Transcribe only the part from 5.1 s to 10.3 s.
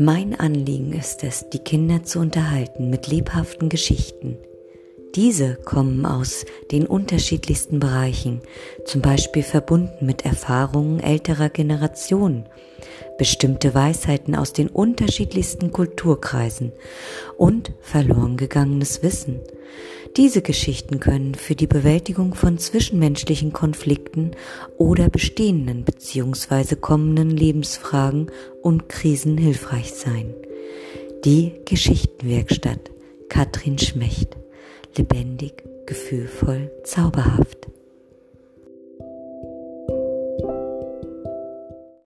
Diese kommen aus den unterschiedlichsten Bereichen, zum Beispiel verbunden mit